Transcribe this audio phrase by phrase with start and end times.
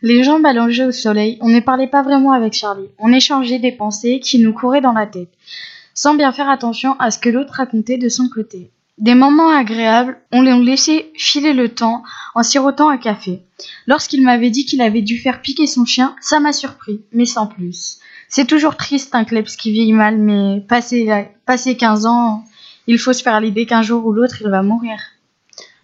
[0.00, 2.88] Les jambes allongées au soleil, on ne parlait pas vraiment avec Charlie.
[2.98, 5.32] On échangeait des pensées qui nous couraient dans la tête,
[5.92, 8.70] sans bien faire attention à ce que l'autre racontait de son côté.
[8.98, 12.04] Des moments agréables, on les laissait filer le temps
[12.36, 13.42] en sirotant un café.
[13.88, 17.48] Lorsqu'il m'avait dit qu'il avait dû faire piquer son chien, ça m'a surpris, mais sans
[17.48, 17.98] plus.
[18.28, 22.44] C'est toujours triste un klebs qui vieillit mal, mais passé, passé 15 ans,
[22.86, 24.98] il faut se faire l'idée qu'un jour ou l'autre il va mourir.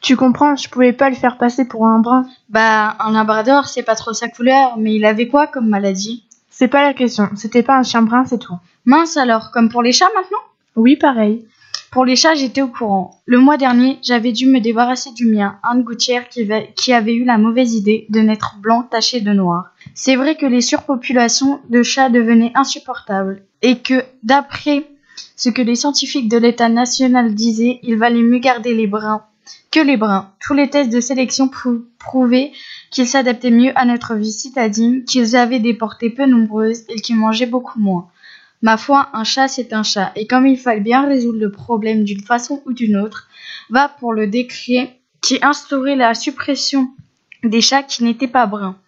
[0.00, 2.26] Tu comprends, je pouvais pas le faire passer pour un brun.
[2.48, 6.24] Bah, un labrador, c'est pas trop sa couleur, mais il avait quoi comme maladie?
[6.48, 8.56] C'est pas la question, c'était pas un chien brun, c'est tout.
[8.84, 10.38] Mince alors, comme pour les chats maintenant?
[10.76, 11.44] Oui, pareil.
[11.90, 13.20] Pour les chats, j'étais au courant.
[13.26, 17.14] Le mois dernier, j'avais dû me débarrasser du mien, un de gouttière qui, qui avait
[17.14, 19.72] eu la mauvaise idée de naître blanc taché de noir.
[19.94, 24.86] C'est vrai que les surpopulations de chats devenaient insupportables et que, d'après
[25.36, 29.22] ce que les scientifiques de l'État national disaient, il valait mieux garder les bruns
[29.70, 30.30] que les bruns.
[30.40, 31.50] Tous les tests de sélection
[31.98, 32.52] prouvaient
[32.90, 37.16] qu'ils s'adaptaient mieux à notre vie citadine, qu'ils avaient des portées peu nombreuses et qu'ils
[37.16, 38.08] mangeaient beaucoup moins.
[38.62, 42.04] Ma foi, un chat, c'est un chat, et comme il fallait bien résoudre le problème
[42.04, 43.28] d'une façon ou d'une autre,
[43.68, 46.88] va pour le décret qui instaurait la suppression
[47.44, 48.78] des chats qui n'étaient pas bruns.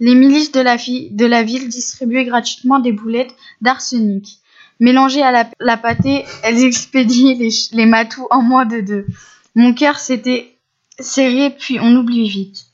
[0.00, 4.40] Les milices de la, ville distribuaient gratuitement des boulettes d'arsenic.
[4.80, 9.06] Mélangées à la, pâtée, elles expédiaient les matous en moins de deux.
[9.54, 10.58] Mon cœur s'était
[10.98, 12.66] serré, puis on oublie vite.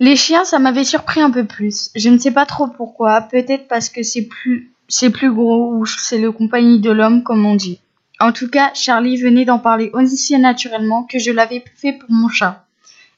[0.00, 1.90] Les chiens, ça m'avait surpris un peu plus.
[1.94, 3.20] Je ne sais pas trop pourquoi.
[3.22, 7.80] Peut-être parce que c'est plus gros ou c'est le compagnie de l'homme comme on dit.
[8.20, 12.28] En tout cas, Charlie venait d'en parler aussi naturellement que je l'avais fait pour mon
[12.28, 12.64] chat.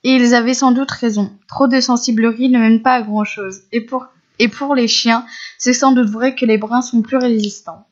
[0.04, 1.32] Et ils avaient sans doute raison.
[1.48, 3.62] Trop de sensiblerie ne mène pas à grand chose.
[3.72, 4.06] Et pour,
[4.38, 5.26] et pour les chiens,
[5.58, 7.86] c'est sans doute vrai que les bruns sont plus résistants.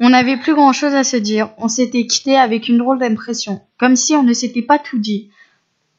[0.00, 1.50] On n'avait plus grand chose à se dire.
[1.58, 3.62] On s'était quitté avec une drôle d'impression.
[3.78, 5.30] Comme si on ne s'était pas tout dit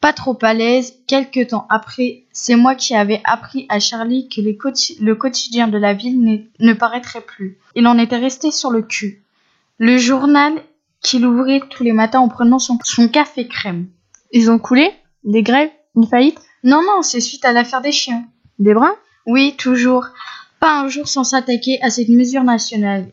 [0.01, 0.93] pas trop à l'aise.
[1.07, 5.93] Quelque temps après, c'est moi qui avais appris à Charlie que le quotidien de la
[5.93, 7.57] ville ne paraîtrait plus.
[7.75, 9.23] Il en était resté sur le cul.
[9.77, 10.53] Le journal
[11.01, 12.77] qu'il ouvrait tous les matins en prenant son,
[13.07, 13.87] café crème.
[14.31, 14.91] Ils ont coulé?
[15.23, 16.39] Des grèves Une faillite?
[16.63, 18.25] Non, non, c'est suite à l'affaire des chiens.
[18.59, 18.95] Des bruns
[19.25, 20.07] Oui, toujours.
[20.59, 23.09] Pas un jour sans s'attaquer à cette mesure nationale.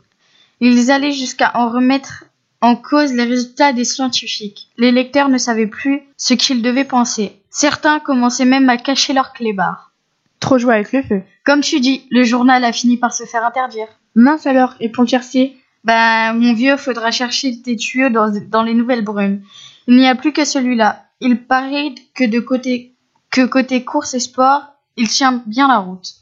[0.61, 2.25] Ils allaient jusqu'à en remettre
[2.61, 4.69] en cause les résultats des scientifiques.
[4.79, 7.41] Les lecteurs ne savaient plus ce qu'ils devaient penser.
[7.51, 9.93] Certains commençaient même à cacher leurs clébards.
[10.41, 11.23] Trop joué avec le feu.
[11.45, 13.89] Comme tu dis, le journal a fini par se faire interdire.
[14.15, 18.63] Mince alors, et pour le tiercier Ben, mon vieux, faudra chercher tes tuyaux dans, dans
[18.63, 19.43] les nouvelles brunes.
[19.87, 21.05] Il n'y a plus que celui-là.
[21.21, 22.95] Il paraît que de côté,
[23.31, 24.63] que côté course et sport,
[24.97, 26.15] il tient bien la route.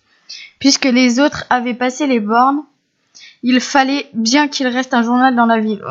[0.59, 2.65] Puisque les autres avaient passé les bornes,
[3.42, 5.82] il fallait bien qu'il reste un journal dans la ville.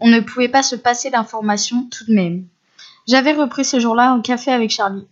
[0.00, 2.44] On ne, pouvait pas se passer d'informations tout de même.
[3.08, 5.06] J'avais repris ce jour-là un café avec Charlie.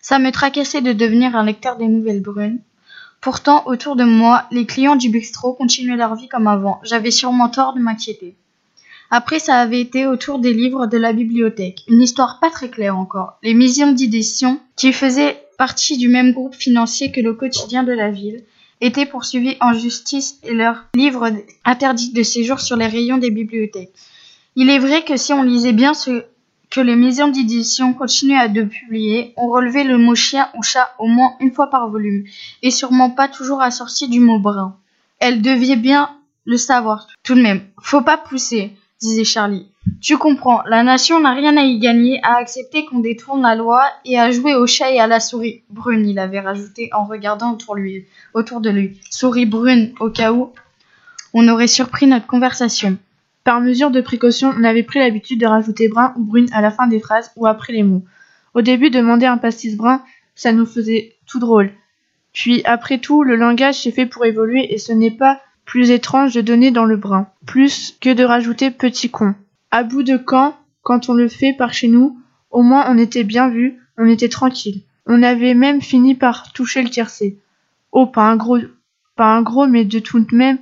[0.00, 2.60] Ça me tracassait de devenir un lecteur des nouvelles brunes.
[3.20, 6.80] Pourtant, autour de moi, les clients du bistrot continuaient leur vie comme avant.
[6.82, 8.34] J'avais sûrement tort de m'inquiéter.
[9.10, 11.82] Après, ça avait été autour des livres de la bibliothèque.
[11.88, 13.38] Une histoire pas très claire encore.
[13.42, 18.10] Les maisons d'édition, qui faisaient partie du même groupe financier que le quotidien de la
[18.10, 18.42] ville,
[18.80, 21.30] étaient poursuivis en justice et leurs livres
[21.64, 23.92] interdits de séjour sur les rayons des bibliothèques.
[24.56, 26.24] Il est vrai que si on lisait bien ce
[26.70, 30.94] que les maisons d'édition continuaient à de publier, on relevait le mot chien ou chat
[30.98, 32.24] au moins une fois par volume,
[32.62, 34.76] et sûrement pas toujours assorti du mot brun.
[35.18, 36.10] Elle devait bien
[36.44, 37.62] le savoir tout de même.
[37.80, 39.69] Faut pas pousser, disait Charlie.
[40.02, 43.84] Tu comprends, la nation n'a rien à y gagner à accepter qu'on détourne la loi
[44.04, 47.52] et à jouer au chat et à la souris brune, il avait rajouté en regardant
[47.52, 49.00] autour, de lui.
[49.10, 50.52] Souris brune, au cas où
[51.32, 52.98] on aurait surpris notre conversation.
[53.44, 56.70] Par mesure de précaution, on avait pris l'habitude de rajouter brun ou brune à la
[56.70, 58.04] fin des phrases ou après les mots.
[58.54, 60.02] Au début, demander un pastis brun,
[60.34, 61.72] ça nous faisait tout drôle.
[62.32, 66.34] Puis, après tout, le langage s'est fait pour évoluer et ce n'est pas plus étrange
[66.34, 69.34] de donner dans le brun, plus que de rajouter petit con
[69.70, 72.18] à bout de camp, quand on le fait par chez nous,
[72.50, 74.82] au moins on était bien vu, on était tranquille.
[75.06, 77.38] On avait même fini par toucher le tiercé.
[77.92, 78.58] Oh, pas un gros,
[79.16, 80.58] pas un gros, mais de tout même,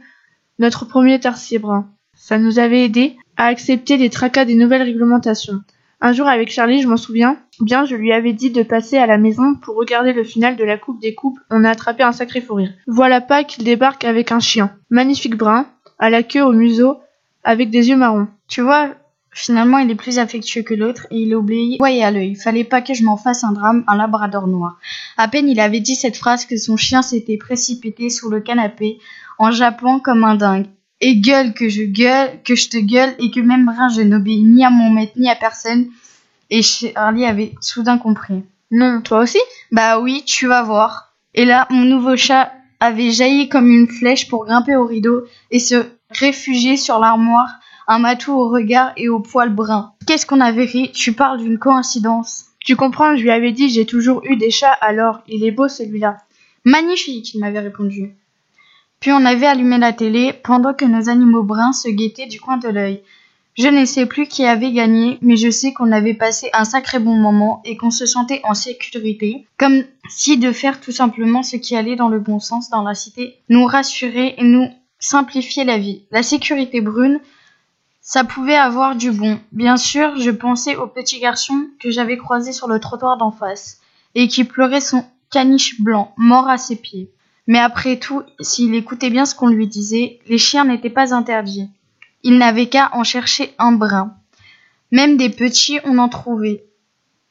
[0.59, 1.89] notre premier tiercé brun.
[2.15, 5.63] Ça nous avait aidé à accepter les tracas des nouvelles réglementations.
[6.01, 9.07] Un jour avec Charlie, je m'en souviens, bien je lui avais dit de passer à
[9.07, 12.13] la maison pour regarder le final de la Coupe des Coupes, on a attrapé un
[12.13, 12.61] sacré fou.
[12.87, 14.73] Voilà pas qu'il débarque avec un chien.
[14.91, 15.67] Magnifique brun,
[15.99, 16.99] à la queue au museau,
[17.43, 18.29] avec des yeux marrons.
[18.47, 18.91] Tu vois,
[19.33, 22.35] finalement, il est plus affectueux que l'autre et il obéit voyez à l'œil.
[22.35, 24.79] Fallait pas que je m'en fasse un drame, un labrador noir.
[25.17, 28.99] À peine il avait dit cette phrase que son chien s'était précipité sous le canapé
[29.39, 30.67] en jappant comme un dingue.
[31.01, 34.43] Et gueule que je gueule, que je te gueule et que même rien je n'obéis
[34.43, 35.87] ni à mon maître ni à personne.
[36.51, 38.43] Et Charlie avait soudain compris.
[38.71, 39.39] Non, toi aussi?
[39.71, 41.15] Bah oui, tu vas voir.
[41.35, 45.59] Et là, mon nouveau chat avait jailli comme une flèche pour grimper au rideau et
[45.59, 47.49] se réfugier sur l'armoire,
[47.89, 49.93] un matou au regard et au poil brun.
[50.07, 52.45] Qu'est-ce qu'on avait ri Tu parles d'une coïncidence.
[52.61, 55.69] Tu comprends, je lui avais dit j'ai toujours eu des chats, alors il est beau
[55.69, 56.19] celui-là.
[56.65, 58.15] Magnifique, il m'avait répondu.
[59.01, 62.59] Puis on avait allumé la télé pendant que nos animaux bruns se guettaient du coin
[62.59, 63.03] de l'œil.
[63.57, 66.99] Je ne sais plus qui avait gagné, mais je sais qu'on avait passé un sacré
[66.99, 71.57] bon moment et qu'on se sentait en sécurité, comme si de faire tout simplement ce
[71.57, 74.69] qui allait dans le bon sens dans la cité nous rassurait et nous
[75.01, 76.03] simplifiait la vie.
[76.11, 77.21] La sécurité brune,
[78.09, 79.39] ça pouvait avoir du bon.
[79.53, 83.83] Bien sûr, je pensais au petit garçon que j'avais croisé sur le trottoir d'en face
[84.15, 87.11] et qui pleurait son caniche blanc, mort à ses pieds.
[87.47, 91.69] Mais après tout, s'il écoutait bien ce qu'on lui disait, les chiens n'étaient pas interdits.
[92.23, 94.17] Il n'avait qu'à en chercher un brin.
[94.91, 96.65] Même des petits, on en trouvait.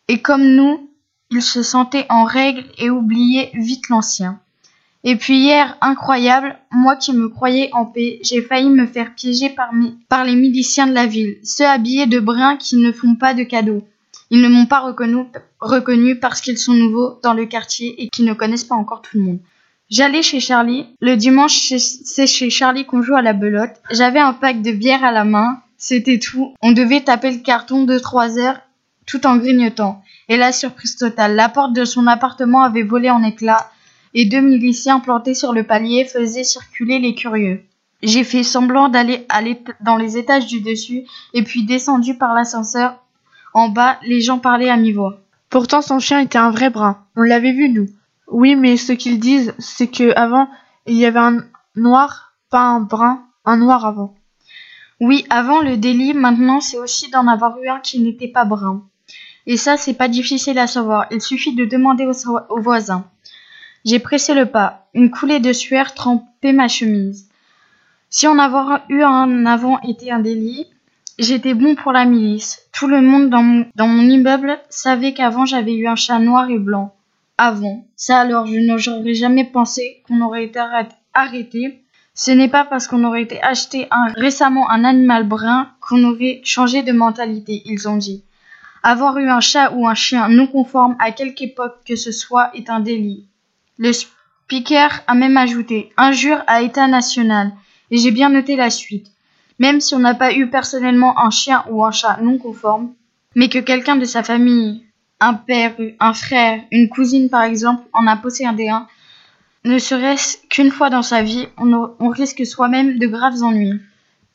[0.07, 0.91] Et comme nous,
[1.31, 4.39] il se sentait en règle et oubliait vite l'ancien.
[5.03, 9.49] Et puis hier, incroyable, moi qui me croyais en paix, j'ai failli me faire piéger
[9.49, 13.44] par, les miliciens de la ville, ceux habillés de brun qui ne font pas de
[13.44, 13.83] cadeaux.
[14.31, 15.25] Ils ne m'ont pas reconnu,
[15.61, 19.17] reconnu parce qu'ils sont nouveaux dans le quartier et qui ne connaissent pas encore tout
[19.17, 19.39] le monde.
[19.89, 20.85] J'allais chez Charlie.
[21.00, 23.71] Le dimanche, c'est chez Charlie qu'on joue à la belote.
[23.89, 25.61] J'avais un pack de bière à la main.
[25.77, 26.53] C'était tout.
[26.61, 28.59] On devait taper le carton de trois heures
[29.05, 30.03] tout en grignotant.
[30.27, 31.35] Et la surprise totale.
[31.35, 33.69] La porte de son appartement avait volé en éclats
[34.13, 37.63] et deux miliciens plantés sur le palier faisaient circuler les curieux.
[38.04, 39.25] J'ai fait semblant d'aller
[39.81, 43.04] dans les étages du dessus et puis descendu par l'ascenseur.
[43.54, 45.19] En bas, les gens parlaient à mi-voix.
[45.50, 47.00] Pourtant, son chien était un vrai brun.
[47.15, 47.88] On l'avait vu, nous.
[48.27, 50.50] Oui, mais ce qu'ils disent, c'est que avant,
[50.86, 51.39] il y avait un
[51.75, 54.13] noir, pas un brun, un noir avant.
[55.00, 58.83] Oui, avant le délit, maintenant c'est aussi d'en avoir eu un qui n'était pas brun.
[59.45, 61.06] Et ça, c'est pas difficile à savoir.
[61.12, 63.06] Il suffit de demander aux, voisins.
[63.88, 64.89] J'ai pressé le pas.
[64.94, 67.30] Une coulée de sueur trempait ma chemise.
[68.10, 70.68] Si en avoir eu un avant était un délit,
[71.18, 72.60] j'étais bon pour la milice.
[72.78, 76.95] Tout le monde dans mon, immeuble savait qu'avant j'avais eu un chat noir et blanc
[77.38, 77.86] avant.
[77.95, 80.60] Ça alors, je n'aurais jamais pensé qu'on aurait été
[81.13, 81.81] arrêté.
[82.13, 86.84] Ce n'est pas parce qu'on aurait été acheté récemment un animal brun qu'on aurait changé
[86.84, 88.25] de mentalité, ils ont dit.
[88.84, 92.51] Avoir eu un chat ou un chien non conforme à quelque époque que ce soit
[92.54, 93.30] est un délit.
[93.77, 97.51] Le speaker a même ajouté injure à état national,
[97.91, 99.07] et j'ai bien noté la suite.
[99.59, 102.94] Même si on n'a pas eu personnellement un chien ou un chat non conforme,
[103.35, 104.83] mais que quelqu'un de sa famille
[105.19, 108.88] un père, un frère, une cousine par exemple en a possédé un,
[109.63, 113.81] ne serait-ce qu'une fois dans sa vie, on, risque soi-même de graves ennuis.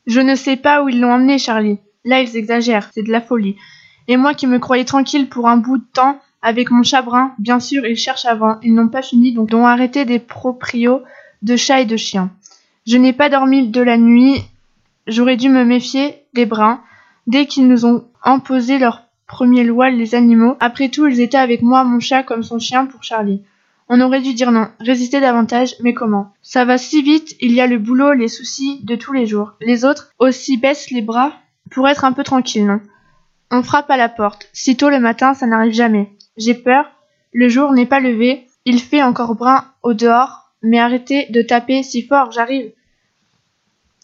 [0.07, 1.79] Je ne sais pas où ils l'ont emmené, Charlie.
[2.05, 3.57] Là, ils exagèrent, c'est de la folie.
[4.09, 7.61] Et moi qui me croyais tranquille pour un bout de temps, avec mon chabrin, bien
[7.61, 8.59] sûr, ils cherchent avant.
[8.63, 11.03] Ils n'ont pas fini, donc ont arrêté des proprios
[11.43, 12.31] de chats et de chiens.
[12.87, 14.43] Je n'ai pas dormi de la nuit.
[15.07, 16.81] J'aurais dû me méfier des bruns.
[17.29, 20.57] Dès qu'ils nous ont imposé leur premier loi les animaux.
[20.61, 23.43] Après tout, ils étaient avec moi, mon chat comme son chien pour Charlie.
[23.89, 26.33] On aurait dû dire non, résister davantage, mais comment?
[26.43, 29.55] Ça va si vite, il y a le boulot, les soucis de tous les jours.
[29.61, 31.33] Les autres aussi baissent les bras
[31.71, 32.81] pour être un peu tranquille, non?
[33.51, 34.49] On frappe à la porte.
[34.53, 36.11] Sitôt le matin, ça n'arrive jamais.
[36.37, 36.87] J'ai peur.
[37.33, 38.47] Le jour n'est pas levé.
[38.65, 40.53] Il fait encore brun au dehors.
[40.63, 42.73] Mais arrêtez de taper si fort, j'arrive.